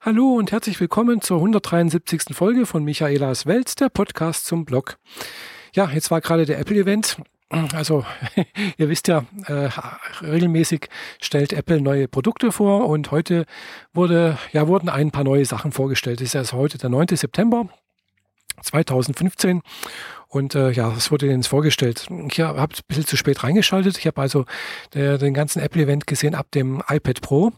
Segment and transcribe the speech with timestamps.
[0.00, 2.22] Hallo und herzlich willkommen zur 173.
[2.32, 4.98] Folge von Michaelas Welt, der Podcast zum Blog.
[5.74, 7.16] Ja, jetzt war gerade der Apple-Event.
[7.48, 8.04] Also,
[8.76, 9.68] ihr wisst ja, äh,
[10.22, 10.88] regelmäßig
[11.20, 13.46] stellt Apple neue Produkte vor und heute
[13.94, 16.20] wurde, ja, wurden ein paar neue Sachen vorgestellt.
[16.20, 17.08] Es ist also heute der 9.
[17.16, 17.68] September
[18.62, 19.62] 2015
[20.28, 22.06] und äh, ja, es wurde jetzt vorgestellt.
[22.30, 23.98] Ich habe ein bisschen zu spät reingeschaltet.
[23.98, 24.44] Ich habe also
[24.94, 27.52] äh, den ganzen Apple-Event gesehen ab dem iPad Pro.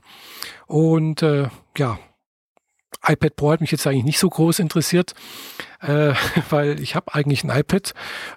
[0.66, 1.98] Und äh, ja,
[3.06, 5.14] iPad Pro hat mich jetzt eigentlich nicht so groß interessiert,
[5.80, 6.12] äh,
[6.50, 7.94] weil ich habe eigentlich ein iPad,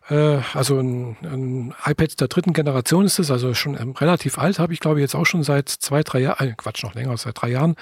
[0.10, 4.60] äh, also ein, ein, iPad der dritten Generation ist es, also schon ähm, relativ alt,
[4.60, 7.18] habe ich glaube ich jetzt auch schon seit zwei, drei Jahren, äh, Quatsch, noch länger,
[7.18, 7.76] seit drei Jahren,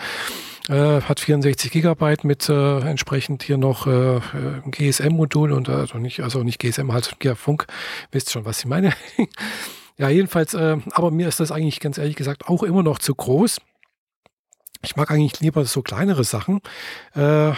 [0.70, 4.22] äh, hat 64 Gigabyte mit äh, entsprechend hier noch äh,
[4.66, 7.68] GSM-Modul und also nicht, also nicht GSM, halt ja, Funk,
[8.12, 8.94] wisst schon, was ich meine.
[9.98, 13.14] ja, jedenfalls, äh, aber mir ist das eigentlich ganz ehrlich gesagt auch immer noch zu
[13.14, 13.60] groß.
[14.82, 16.62] Ich mag eigentlich lieber so kleinere Sachen.
[17.14, 17.52] Äh,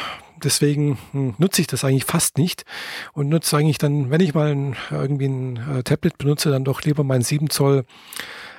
[0.43, 2.66] deswegen hm, nutze ich das eigentlich fast nicht
[3.13, 6.81] und nutze eigentlich dann, wenn ich mal ein, irgendwie ein äh, Tablet benutze, dann doch
[6.81, 7.86] lieber mein 7 Zoll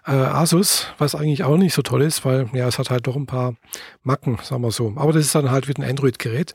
[0.06, 3.16] äh, Asus, was eigentlich auch nicht so toll ist, weil ja, es hat halt doch
[3.16, 3.54] ein paar
[4.02, 4.92] Macken, sagen wir so.
[4.97, 6.54] Aber das ist dann halt wieder ein Android-Gerät.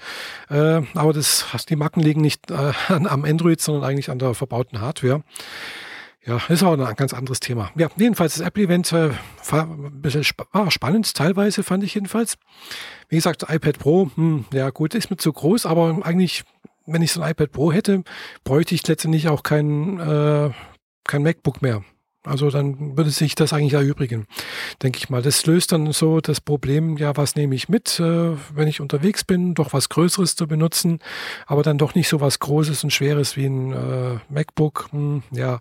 [0.50, 4.82] Äh, aber das, die Macken liegen nicht äh, am Android, sondern eigentlich an der verbauten
[4.82, 5.24] Hardware.
[6.28, 7.72] Ja, ist auch ein ganz anderes Thema.
[7.76, 9.12] Ja, jedenfalls das Apple-Event äh,
[9.50, 12.38] war, spannend, teilweise fand ich jedenfalls.
[13.08, 16.44] Wie gesagt, iPad Pro, hm, ja gut, ist mir zu groß, aber eigentlich,
[16.86, 18.04] wenn ich so ein iPad Pro hätte,
[18.44, 20.50] bräuchte ich letztendlich auch kein, äh,
[21.06, 21.86] kein MacBook mehr.
[22.28, 24.28] Also dann würde sich das eigentlich erübrigen,
[24.84, 25.22] denke ich mal.
[25.22, 29.24] Das löst dann so das Problem, ja, was nehme ich mit, äh, wenn ich unterwegs
[29.24, 31.00] bin, doch was Größeres zu benutzen,
[31.46, 34.88] aber dann doch nicht so was Großes und Schweres wie ein äh, MacBook.
[34.92, 35.60] Hm, ja,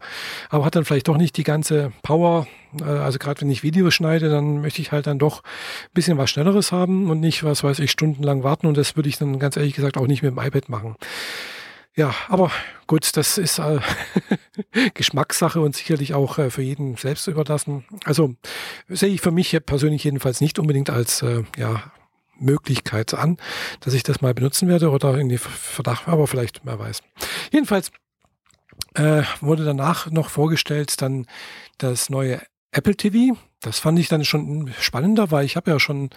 [0.50, 2.46] aber hat dann vielleicht doch nicht die ganze Power.
[2.80, 6.18] Äh, also gerade wenn ich Videos schneide, dann möchte ich halt dann doch ein bisschen
[6.18, 8.66] was Schnelleres haben und nicht, was weiß ich, stundenlang warten.
[8.66, 10.96] Und das würde ich dann ganz ehrlich gesagt auch nicht mit dem iPad machen.
[11.96, 12.50] Ja, aber
[12.86, 13.80] gut, das ist äh,
[14.94, 17.86] Geschmackssache und sicherlich auch äh, für jeden selbst überlassen.
[18.04, 18.34] Also
[18.88, 21.90] sehe ich für mich persönlich jedenfalls nicht unbedingt als äh, ja,
[22.38, 23.38] Möglichkeit an,
[23.80, 27.02] dass ich das mal benutzen werde oder in die Verdacht, aber vielleicht, wer weiß.
[27.50, 27.90] Jedenfalls
[28.94, 31.26] äh, wurde danach noch vorgestellt dann
[31.78, 32.42] das neue
[32.72, 33.38] Apple TV.
[33.60, 36.10] Das fand ich dann schon spannender, weil ich habe ja schon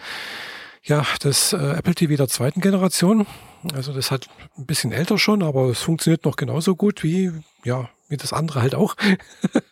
[0.84, 3.25] ja, das äh, Apple TV der zweiten Generation.
[3.74, 4.28] Also das hat
[4.58, 7.31] ein bisschen älter schon, aber es funktioniert noch genauso gut wie,
[7.64, 8.96] ja, wie das andere halt auch.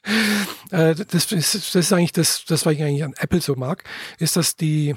[0.71, 3.83] äh, das, ist, das ist eigentlich das, das, was ich eigentlich an Apple so mag,
[4.19, 4.95] ist, dass die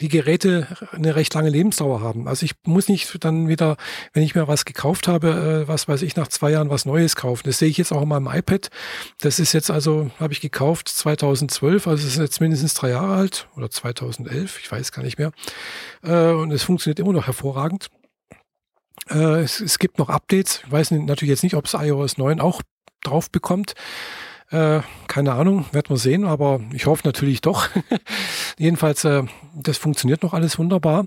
[0.00, 2.26] die Geräte eine recht lange Lebensdauer haben.
[2.26, 3.76] Also ich muss nicht dann wieder,
[4.12, 7.14] wenn ich mir was gekauft habe, äh, was weiß ich, nach zwei Jahren was Neues
[7.14, 7.42] kaufen.
[7.44, 8.70] Das sehe ich jetzt auch in meinem iPad.
[9.20, 13.14] Das ist jetzt also, habe ich gekauft 2012, also es ist jetzt mindestens drei Jahre
[13.14, 15.30] alt oder 2011, ich weiß gar nicht mehr.
[16.02, 17.88] Äh, und es funktioniert immer noch hervorragend.
[19.10, 20.62] Äh, es, es gibt noch Updates.
[20.66, 22.62] Ich weiß natürlich jetzt nicht, ob es iOS 9 auch
[23.04, 23.74] drauf bekommt.
[24.50, 27.68] Äh, keine Ahnung, werden wir sehen, aber ich hoffe natürlich doch.
[28.58, 29.22] Jedenfalls, äh,
[29.54, 31.06] das funktioniert noch alles wunderbar.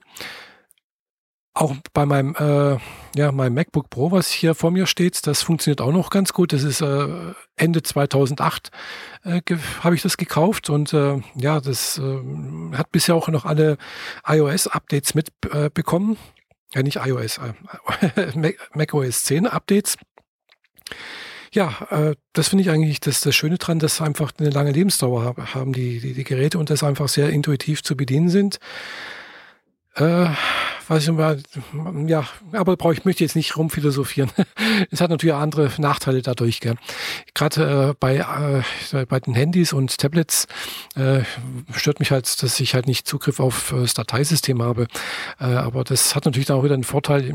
[1.54, 2.78] Auch bei meinem, äh,
[3.16, 6.54] ja, meinem MacBook Pro, was hier vor mir steht, das funktioniert auch noch ganz gut.
[6.54, 7.08] Das ist äh,
[7.56, 8.70] Ende 2008
[9.24, 9.42] äh,
[9.82, 12.00] habe ich das gekauft und äh, ja, das
[12.74, 13.78] hat bisher auch noch alle
[14.28, 16.18] iOS-Updates mitbekommen.
[16.74, 17.40] Ja, nicht iOS,
[18.74, 19.98] macOS 10 Updates.
[21.54, 25.36] Ja, äh, das finde ich eigentlich das, das Schöne dran, dass einfach eine lange Lebensdauer
[25.54, 28.60] haben die, die, die Geräte und dass einfach sehr intuitiv zu bedienen sind.
[29.98, 30.30] Äh,
[30.90, 31.42] weiß ich mal,
[32.06, 34.32] ja, aber brauche ich möchte jetzt nicht rumphilosophieren.
[34.92, 36.62] es hat natürlich andere Nachteile dadurch.
[37.34, 38.18] Gerade äh, bei,
[38.94, 40.48] äh, bei den Handys und Tablets
[40.96, 41.22] äh,
[41.76, 44.88] stört mich halt, dass ich halt nicht Zugriff auf äh, das Dateisystem habe.
[45.40, 47.34] Äh, aber das hat natürlich auch wieder einen Vorteil.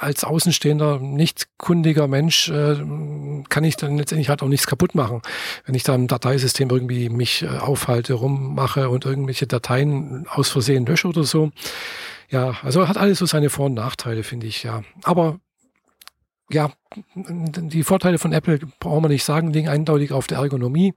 [0.00, 2.76] Als außenstehender, nicht kundiger Mensch äh,
[3.48, 5.22] kann ich dann letztendlich halt auch nichts kaputt machen.
[5.66, 11.08] Wenn ich da im Dateisystem irgendwie mich aufhalte, rummache und irgendwelche Dateien aus Versehen lösche
[11.08, 11.52] oder so,
[12.28, 14.82] ja, also hat alles so seine Vor- und Nachteile, finde ich, ja.
[15.02, 15.40] Aber
[16.50, 16.70] ja,
[17.14, 20.94] die Vorteile von Apple brauchen wir nicht sagen, liegen eindeutig auf der Ergonomie.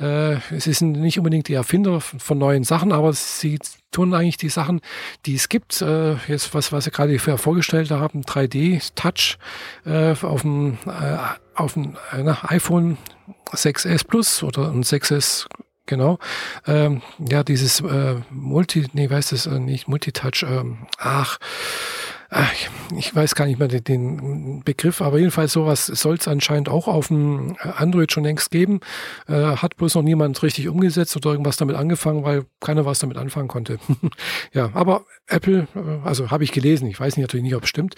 [0.00, 3.60] Äh, es sind nicht unbedingt die Erfinder von neuen Sachen, aber sie
[3.92, 4.80] tun eigentlich die Sachen,
[5.24, 5.82] die es gibt.
[5.82, 9.38] Äh, jetzt, was, was sie gerade vorgestellt haben, 3D-Touch
[9.86, 11.18] äh, auf dem, äh,
[11.54, 12.98] auf dem äh, iPhone
[13.52, 15.46] 6S Plus oder ein 6S
[15.86, 16.18] Genau.
[16.66, 21.38] Ähm, ja, dieses äh, Multi, nee, weiß das äh, nicht, Multitouch, ähm, ach,
[22.96, 27.08] ich weiß gar nicht mehr den, Begriff, aber jedenfalls sowas soll es anscheinend auch auf
[27.08, 28.80] dem Android schon längst geben.
[29.28, 33.18] Äh, hat bloß noch niemand richtig umgesetzt oder irgendwas damit angefangen, weil keiner was damit
[33.18, 33.78] anfangen konnte.
[34.52, 37.96] ja, aber Apple, äh, also habe ich gelesen, ich weiß natürlich nicht, ob es stimmt,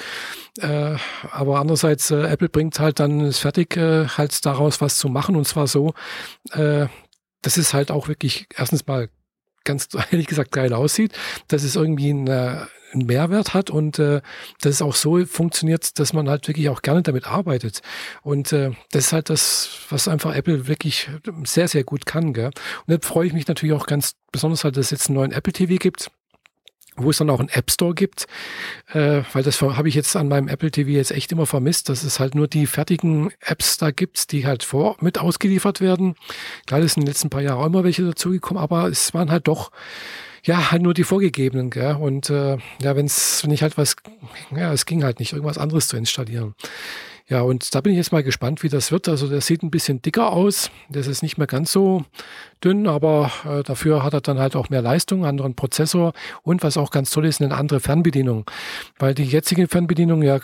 [0.61, 0.97] äh,
[1.31, 5.37] aber andererseits, äh, Apple bringt halt dann es fertig, äh, halt daraus was zu machen
[5.37, 5.95] und zwar so,
[6.53, 6.87] äh,
[7.45, 9.09] dass es halt auch wirklich erstens mal
[9.65, 11.13] ganz ehrlich gesagt geil aussieht,
[11.49, 14.21] dass es irgendwie eine einen Mehrwert hat und äh,
[14.61, 17.83] dass es auch so funktioniert, dass man halt wirklich auch gerne damit arbeitet.
[18.23, 21.11] Und äh, das ist halt das, was einfach Apple wirklich
[21.43, 22.33] sehr, sehr gut kann.
[22.33, 22.47] Gell?
[22.47, 22.55] Und
[22.87, 25.53] da freue ich mich natürlich auch ganz besonders halt, dass es jetzt einen neuen Apple
[25.53, 26.11] TV gibt
[26.97, 28.27] wo es dann auch einen App Store gibt,
[28.93, 32.05] äh, weil das habe ich jetzt an meinem Apple TV jetzt echt immer vermisst, dass
[32.05, 36.15] es halt nur die fertigen Apps da gibt, die halt vor mit ausgeliefert werden.
[36.67, 39.31] Klar, es sind in den letzten paar Jahren auch immer welche dazugekommen, aber es waren
[39.31, 39.71] halt doch
[40.45, 41.97] ja, halt nur die vorgegebenen, gell?
[41.99, 43.97] Und äh, ja, wenn's, wenn ich halt was,
[44.55, 46.55] ja, es ging halt nicht, irgendwas anderes zu installieren.
[47.27, 49.09] Ja, und da bin ich jetzt mal gespannt, wie das wird.
[49.09, 50.71] Also der sieht ein bisschen dicker aus.
[50.91, 52.05] Das ist nicht mehr ganz so
[52.63, 56.13] dünn, aber äh, dafür hat er dann halt auch mehr Leistung, anderen Prozessor
[56.43, 58.45] und was auch ganz toll ist, eine andere Fernbedienung.
[58.99, 60.39] Weil die jetzige Fernbedienung, ja,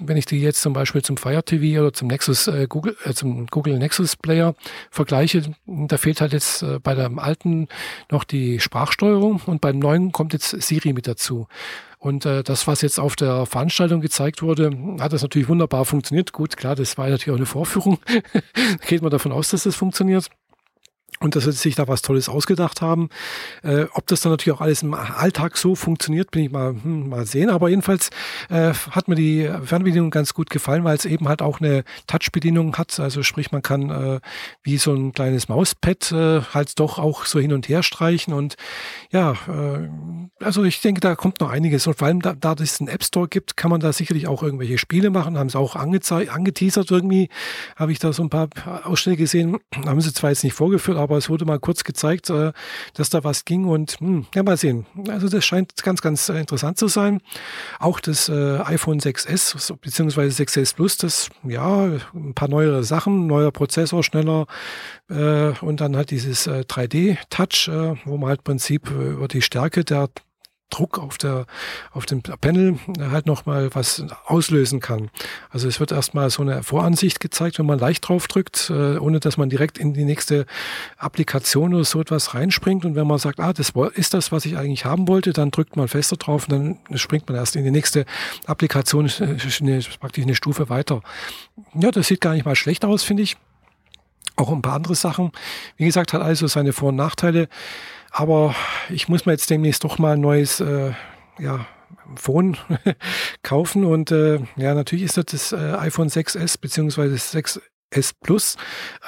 [0.00, 3.14] wenn ich die jetzt zum Beispiel zum Fire TV oder zum Nexus äh, Google, äh,
[3.14, 4.54] zum Google Nexus Player
[4.90, 7.68] vergleiche, da fehlt halt jetzt äh, bei dem alten
[8.10, 11.48] noch die Sprachsteuerung und beim neuen kommt jetzt Siri mit dazu.
[11.98, 16.32] Und äh, das, was jetzt auf der Veranstaltung gezeigt wurde, hat das natürlich wunderbar funktioniert.
[16.32, 17.98] Gut, klar, das war natürlich auch eine Vorführung.
[18.86, 20.30] Geht man davon aus, dass das funktioniert
[21.20, 23.08] und dass sie sich da was Tolles ausgedacht haben.
[23.62, 27.08] Äh, ob das dann natürlich auch alles im Alltag so funktioniert, bin ich mal, hm,
[27.08, 27.50] mal sehen.
[27.50, 28.10] Aber jedenfalls
[28.50, 32.76] äh, hat mir die Fernbedienung ganz gut gefallen, weil es eben halt auch eine Touch-Bedienung
[32.76, 32.98] hat.
[33.00, 34.20] Also sprich, man kann äh,
[34.62, 38.32] wie so ein kleines Mauspad äh, halt doch auch so hin und her streichen.
[38.32, 38.56] Und
[39.10, 39.88] ja, äh,
[40.44, 41.86] also ich denke, da kommt noch einiges.
[41.86, 44.42] Und vor allem, da, da es einen App Store gibt, kann man da sicherlich auch
[44.42, 45.38] irgendwelche Spiele machen.
[45.38, 47.28] Haben sie auch angeteasert irgendwie.
[47.76, 48.48] Habe ich da so ein paar
[48.84, 49.58] Ausschnitte gesehen.
[49.84, 52.52] Haben sie zwar jetzt nicht vorgeführt, aber aber es wurde mal kurz gezeigt, äh,
[52.92, 54.86] dass da was ging und hm, ja, mal sehen.
[55.08, 57.20] Also das scheint ganz, ganz äh, interessant zu sein.
[57.78, 60.20] Auch das äh, iPhone 6S bzw.
[60.28, 61.84] 6S Plus, das ja
[62.14, 64.46] ein paar neuere Sachen, neuer Prozessor, schneller
[65.08, 67.70] und dann halt dieses 3D-Touch,
[68.04, 70.10] wo man halt im Prinzip über die Stärke der
[70.70, 71.46] Druck auf der
[71.92, 75.10] auf dem Panel halt nochmal was auslösen kann.
[75.50, 79.20] Also es wird erstmal so eine Voransicht gezeigt, wenn man leicht drauf drückt, äh, ohne
[79.20, 80.46] dass man direkt in die nächste
[80.98, 82.84] Applikation oder so etwas reinspringt.
[82.84, 85.76] Und wenn man sagt, ah, das ist das, was ich eigentlich haben wollte, dann drückt
[85.76, 88.04] man fester drauf und dann springt man erst in die nächste
[88.46, 91.02] Applikation, eine, praktisch eine Stufe weiter.
[91.74, 93.36] Ja, das sieht gar nicht mal schlecht aus, finde ich.
[94.36, 95.32] Auch ein paar andere Sachen.
[95.76, 97.48] Wie gesagt, hat also seine Vor- und Nachteile.
[98.18, 98.56] Aber
[98.90, 100.90] ich muss mir jetzt demnächst doch mal ein neues äh,
[101.38, 101.66] ja,
[102.16, 102.56] Phone
[103.44, 103.84] kaufen.
[103.84, 107.16] Und äh, ja, natürlich ist das das äh, iPhone 6S bzw.
[107.16, 107.60] 6
[107.90, 108.56] S Plus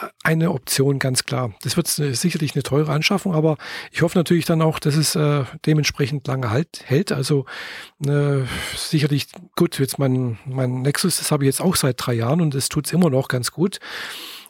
[0.00, 1.52] äh, eine Option, ganz klar.
[1.62, 3.56] Das wird sicherlich eine teure Anschaffung, aber
[3.90, 7.10] ich hoffe natürlich dann auch, dass es äh, dementsprechend lange halt, hält.
[7.10, 7.46] Also
[8.06, 8.44] äh,
[8.76, 9.26] sicherlich
[9.56, 12.68] gut, jetzt mein, mein Nexus, das habe ich jetzt auch seit drei Jahren und es
[12.68, 13.80] tut es immer noch ganz gut.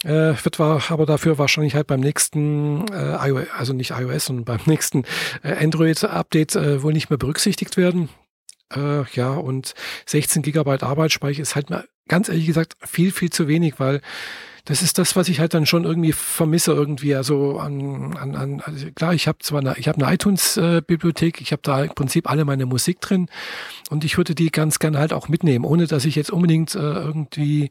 [0.04, 4.44] Äh, wird war aber dafür wahrscheinlich halt beim nächsten äh, iOS, also nicht iOS, sondern
[4.44, 5.04] beim nächsten
[5.42, 8.08] äh, Android-Update äh, wohl nicht mehr berücksichtigt werden.
[8.74, 9.74] Äh, ja, und
[10.06, 14.00] 16 Gigabyte Arbeitsspeicher ist halt mal ganz ehrlich gesagt viel, viel zu wenig, weil
[14.70, 17.16] das ist das, was ich halt dann schon irgendwie vermisse irgendwie.
[17.16, 21.50] Also an, an, an also klar, ich habe zwar eine, ich habe eine iTunes-Bibliothek, ich
[21.50, 23.26] habe da im Prinzip alle meine Musik drin
[23.90, 26.78] und ich würde die ganz gerne halt auch mitnehmen, ohne dass ich jetzt unbedingt äh,
[26.78, 27.70] irgendwie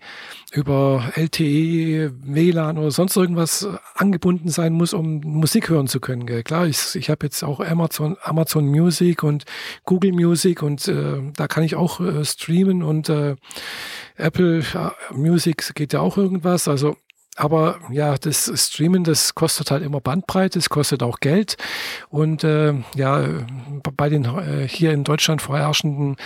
[0.52, 3.66] über LTE, WLAN oder sonst irgendwas
[3.96, 6.26] angebunden sein muss, um Musik hören zu können.
[6.26, 6.44] Gell?
[6.44, 9.46] Klar, ich, ich habe jetzt auch Amazon, Amazon Music und
[9.86, 13.38] Google Music und äh, da kann ich auch äh, streamen und äh,
[14.20, 14.64] Apple
[15.12, 16.68] Music geht ja auch irgendwas.
[16.68, 16.98] Also,
[17.36, 21.56] aber ja, das Streamen, das kostet halt immer Bandbreite, es kostet auch Geld.
[22.10, 23.26] Und äh, ja,
[23.96, 26.18] bei den äh, hier in Deutschland vorherrschenden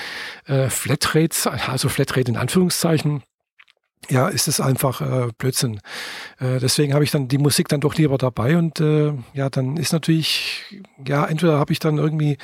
[0.45, 3.23] äh, Flatrates, also Flatrate in Anführungszeichen,
[4.09, 5.79] ja, ist es einfach äh, Blödsinn.
[6.39, 9.77] Äh, deswegen habe ich dann die Musik dann doch lieber dabei und äh, ja, dann
[9.77, 12.37] ist natürlich, ja, entweder habe ich dann irgendwie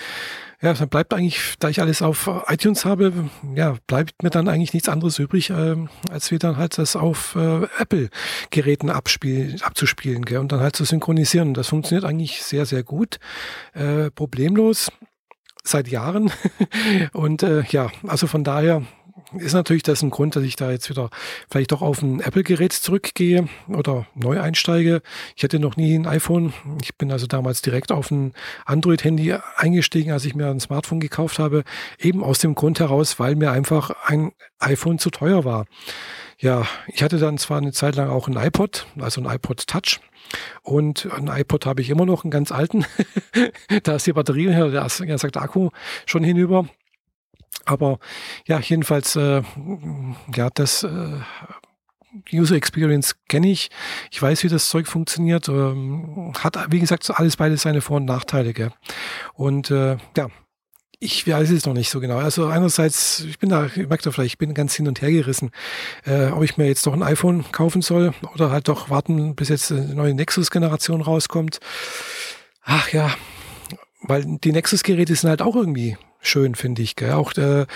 [0.61, 3.13] ja, dann bleibt eigentlich, da ich alles auf iTunes habe,
[3.55, 5.75] ja, bleibt mir dann eigentlich nichts anderes übrig, äh,
[6.11, 11.53] als wir dann halt das auf äh, Apple-Geräten abzuspielen gell, und dann halt zu synchronisieren.
[11.53, 13.19] Das funktioniert eigentlich sehr, sehr gut,
[13.73, 14.91] äh, problemlos
[15.63, 16.31] seit Jahren.
[17.13, 18.83] und äh, ja, also von daher
[19.38, 21.09] ist natürlich das ein Grund, dass ich da jetzt wieder
[21.49, 25.01] vielleicht doch auf ein Apple-Gerät zurückgehe oder neu einsteige.
[25.35, 26.53] Ich hatte noch nie ein iPhone.
[26.81, 28.33] Ich bin also damals direkt auf ein
[28.65, 31.63] Android-Handy eingestiegen, als ich mir ein Smartphone gekauft habe.
[31.99, 35.65] Eben aus dem Grund heraus, weil mir einfach ein iPhone zu teuer war.
[36.38, 39.99] Ja, ich hatte dann zwar eine Zeit lang auch ein iPod, also ein iPod Touch.
[40.61, 42.85] Und ein iPod habe ich immer noch, einen ganz alten.
[43.83, 45.69] da ist die Batterie, da ist, der Akku
[46.05, 46.67] schon hinüber.
[47.69, 47.99] Aber
[48.47, 49.43] ja, jedenfalls, äh,
[50.35, 51.19] ja, das äh,
[52.33, 53.69] User Experience kenne ich.
[54.09, 55.47] Ich weiß, wie das Zeug funktioniert.
[55.49, 58.53] Ähm, hat, wie gesagt, alles beides seine Vor- und Nachteile.
[58.53, 58.71] Gell?
[59.35, 60.27] Und äh, ja,
[60.99, 62.17] ich weiß es noch nicht so genau.
[62.17, 65.11] Also einerseits, ich bin da, ich merke da vielleicht, ich bin ganz hin und her
[65.11, 65.51] gerissen,
[66.05, 69.49] äh, ob ich mir jetzt doch ein iPhone kaufen soll oder halt doch warten, bis
[69.49, 71.59] jetzt eine neue Nexus-Generation rauskommt.
[72.63, 73.13] Ach ja,
[74.01, 76.95] weil die Nexus-Geräte sind halt auch irgendwie schön, finde ich.
[76.95, 77.13] Gell?
[77.13, 77.67] Auch der,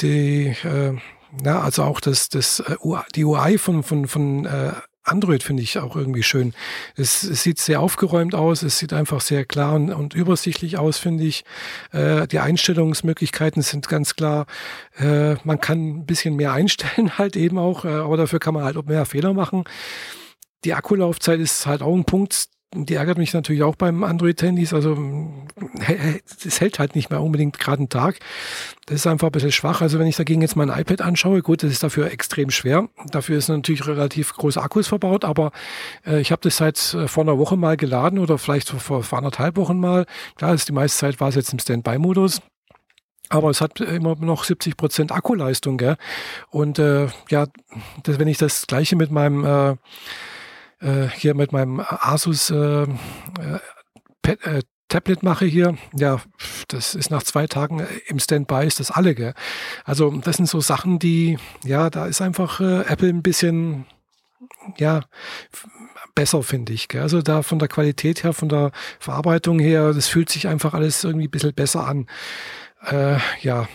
[0.00, 0.96] die, äh,
[1.44, 2.76] ja, also auch das, das, äh,
[3.14, 4.72] die UI von, von, von äh,
[5.08, 6.54] Android finde ich auch irgendwie schön.
[6.94, 10.98] Es, es, sieht sehr aufgeräumt aus, es sieht einfach sehr klar und, und übersichtlich aus,
[10.98, 11.44] finde ich.
[11.92, 14.46] Äh, die Einstellungsmöglichkeiten sind ganz klar.
[14.98, 18.64] Äh, man kann ein bisschen mehr einstellen halt eben auch, äh, aber dafür kann man
[18.64, 19.64] halt auch mehr Fehler machen.
[20.64, 24.74] Die Akkulaufzeit ist halt auch ein Punkt, die ärgert mich natürlich auch beim Android-Handys.
[24.74, 24.96] Also
[26.44, 28.18] es hält halt nicht mehr unbedingt gerade einen Tag.
[28.86, 29.80] Das ist einfach ein bisschen schwach.
[29.80, 32.88] Also wenn ich dagegen jetzt mein iPad anschaue, gut, das ist dafür extrem schwer.
[33.10, 35.52] Dafür ist natürlich relativ große Akkus verbaut, aber
[36.06, 39.18] äh, ich habe das seit äh, vor einer Woche mal geladen oder vielleicht vor, vor
[39.18, 40.04] anderthalb Wochen mal.
[40.36, 42.42] Klar, ist die meiste Zeit war es jetzt im Standby-Modus.
[43.30, 45.96] Aber es hat immer noch 70 Prozent Akkuleistung, gell?
[46.50, 47.46] Und äh, ja,
[48.02, 49.76] das, wenn ich das gleiche mit meinem äh,
[50.80, 52.86] äh, hier mit meinem Asus äh,
[54.22, 56.20] äh, Tablet mache hier, ja,
[56.68, 59.34] das ist nach zwei Tagen im Standby ist das alle, gell?
[59.84, 63.84] Also das sind so Sachen, die, ja, da ist einfach äh, Apple ein bisschen,
[64.78, 65.02] ja,
[66.14, 66.88] besser, finde ich.
[66.88, 67.02] Gell?
[67.02, 71.04] Also da von der Qualität her, von der Verarbeitung her, das fühlt sich einfach alles
[71.04, 72.06] irgendwie ein bisschen besser an.
[72.86, 73.68] Äh, ja,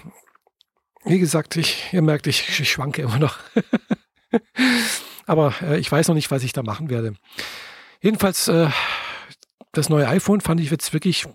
[1.05, 3.37] wie gesagt, ich, ihr merkt, ich, ich schwanke immer noch.
[5.25, 7.13] Aber äh, ich weiß noch nicht, was ich da machen werde.
[8.01, 8.69] Jedenfalls, äh,
[9.71, 11.25] das neue iPhone fand ich jetzt wirklich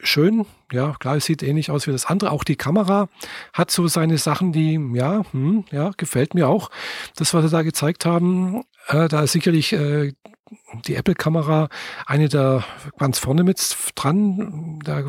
[0.00, 0.46] schön.
[0.72, 2.30] Ja, klar, es sieht ähnlich aus wie das andere.
[2.30, 3.08] Auch die Kamera
[3.52, 6.70] hat so seine Sachen, die, ja, hm, ja, gefällt mir auch.
[7.16, 10.12] Das, was sie da gezeigt haben, äh, da ist sicherlich äh,
[10.86, 11.68] die Apple-Kamera
[12.06, 12.64] eine der
[12.98, 14.78] ganz vorne mit dran.
[14.84, 15.02] Da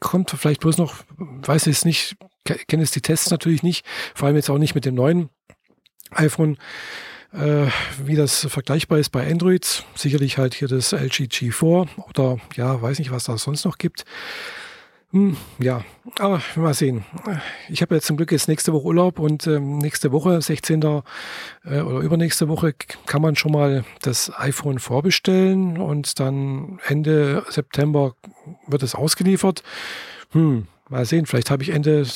[0.00, 3.84] kommt vielleicht bloß noch, weiß ich es nicht, kenne es die Tests natürlich nicht,
[4.14, 5.28] vor allem jetzt auch nicht mit dem neuen
[6.10, 6.58] iPhone
[7.32, 7.66] äh,
[8.04, 9.84] wie das vergleichbar ist bei Android.
[9.94, 14.04] Sicherlich halt hier das LG G4 oder ja, weiß nicht, was da sonst noch gibt.
[15.12, 15.84] Hm, ja,
[16.18, 17.04] aber mal sehen.
[17.68, 20.82] Ich habe jetzt zum Glück jetzt nächste Woche Urlaub und ähm, nächste Woche, 16.
[20.82, 22.74] Äh, oder übernächste Woche,
[23.04, 28.14] kann man schon mal das iPhone vorbestellen und dann Ende September
[28.66, 29.62] wird es ausgeliefert.
[30.30, 32.06] Hm, Mal sehen, vielleicht habe ich Ende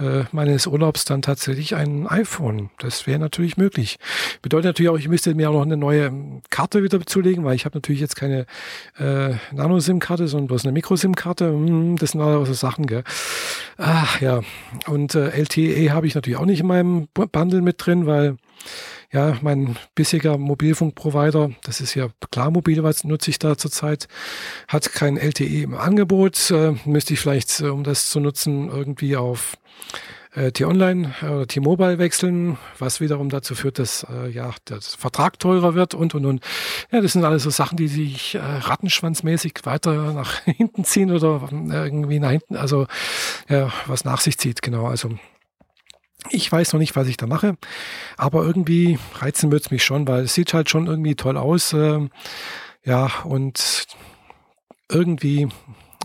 [0.00, 2.70] äh, meines Urlaubs dann tatsächlich ein iPhone.
[2.78, 3.98] Das wäre natürlich möglich.
[4.42, 7.54] Bedeutet natürlich auch, ich müsste mir auch noch eine neue ähm, Karte wieder zulegen, weil
[7.54, 8.46] ich habe natürlich jetzt keine
[8.98, 11.46] äh, Nano-SIM-Karte, sondern bloß eine Micro-SIM-Karte.
[11.46, 13.04] Hm, das sind alles so Sachen, gell?
[13.78, 14.40] Ach ja.
[14.88, 18.36] Und äh, LTE habe ich natürlich auch nicht in meinem Bundle mit drin, weil
[19.12, 24.08] ja, mein bisheriger Mobilfunkprovider, das ist ja Klarmobil, was nutze ich da zurzeit,
[24.68, 26.50] hat kein LTE im Angebot.
[26.50, 29.56] Äh, müsste ich vielleicht, äh, um das zu nutzen, irgendwie auf
[30.34, 35.38] äh, T-Online äh, oder T-Mobile wechseln, was wiederum dazu führt, dass äh, ja der Vertrag
[35.38, 36.44] teurer wird und und und.
[36.90, 41.48] Ja, das sind alles so Sachen, die sich äh, rattenschwanzmäßig weiter nach hinten ziehen oder
[41.52, 42.86] äh, irgendwie nach hinten, also
[43.48, 44.86] ja, was nach sich zieht, genau.
[44.86, 45.10] Also
[46.30, 47.56] ich weiß noch nicht, was ich da mache,
[48.16, 51.72] aber irgendwie reizen wird es mich schon, weil es sieht halt schon irgendwie toll aus.
[51.72, 52.08] Äh,
[52.84, 53.86] ja, und
[54.90, 55.48] irgendwie,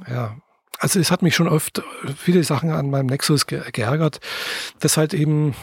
[0.07, 0.35] ja,
[0.79, 1.83] also es hat mich schon oft
[2.17, 4.19] viele Sachen an meinem Nexus ge geärgert,
[4.79, 5.55] dass halt eben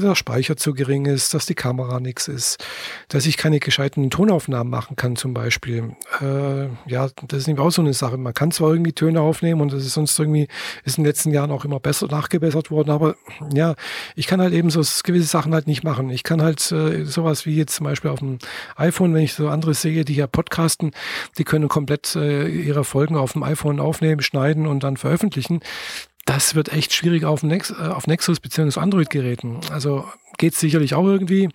[0.00, 2.64] der Speicher zu gering ist, dass die Kamera nichts ist,
[3.08, 5.96] dass ich keine gescheiten Tonaufnahmen machen kann zum Beispiel.
[6.20, 8.16] Äh, ja, das ist nämlich auch so eine Sache.
[8.16, 10.48] Man kann zwar irgendwie Töne aufnehmen und das ist sonst irgendwie,
[10.84, 13.16] ist in den letzten Jahren auch immer besser nachgebessert worden, aber
[13.52, 13.74] ja,
[14.16, 16.10] ich kann halt eben so gewisse Sachen halt nicht machen.
[16.10, 18.38] Ich kann halt äh, sowas wie jetzt zum Beispiel auf dem
[18.76, 20.92] iPhone, wenn ich so andere sehe, die ja podcasten,
[21.38, 25.60] die können komplett äh, ihre Folgen auf dem iPhone aufnehmen, schneiden und dann veröffentlichen
[26.24, 28.78] das wird echt schwierig auf, Nex äh, auf Nexus bzw.
[28.80, 29.60] Android-Geräten.
[29.70, 30.04] Also
[30.38, 31.48] geht sicherlich auch irgendwie,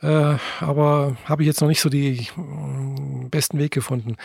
[0.00, 4.16] äh, aber habe ich jetzt noch nicht so die äh, besten Weg gefunden.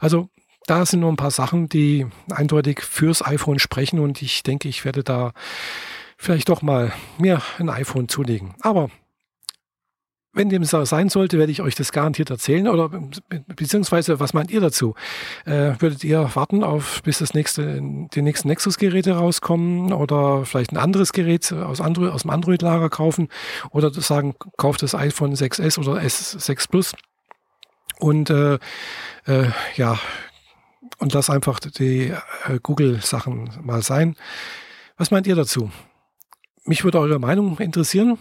[0.00, 0.28] Also
[0.66, 4.84] da sind nur ein paar Sachen, die eindeutig fürs iPhone sprechen und ich denke, ich
[4.84, 5.32] werde da
[6.18, 8.54] vielleicht doch mal mir ein iPhone zulegen.
[8.60, 8.90] Aber
[10.38, 12.68] wenn dem so sein sollte, werde ich euch das garantiert erzählen.
[12.68, 12.90] Oder
[13.48, 14.94] beziehungsweise, was meint ihr dazu?
[15.44, 20.76] Äh, würdet ihr warten auf, bis das nächste, die nächsten Nexus-Geräte rauskommen oder vielleicht ein
[20.76, 23.28] anderes Gerät aus, Android, aus dem Android-Lager kaufen
[23.70, 26.92] oder sagen, kauft das iPhone 6S oder S6 Plus
[27.98, 28.58] und äh,
[29.26, 29.98] äh, ja,
[30.98, 32.14] und lass einfach die
[32.46, 34.16] äh, Google-Sachen mal sein.
[34.96, 35.70] Was meint ihr dazu?
[36.64, 38.18] Mich würde eure Meinung interessieren.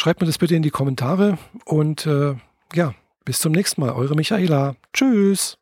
[0.00, 2.34] Schreibt mir das bitte in die Kommentare und äh,
[2.72, 2.94] ja,
[3.26, 3.90] bis zum nächsten Mal.
[3.90, 4.74] Eure Michaela.
[4.94, 5.58] Tschüss.